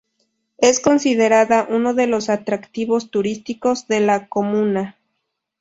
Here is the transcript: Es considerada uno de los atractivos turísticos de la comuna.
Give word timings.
Es 0.57 0.79
considerada 0.79 1.67
uno 1.69 1.93
de 1.93 2.07
los 2.07 2.29
atractivos 2.31 3.11
turísticos 3.11 3.87
de 3.87 3.99
la 3.99 4.27
comuna. 4.29 4.97